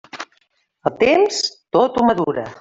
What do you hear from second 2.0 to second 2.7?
ho madura.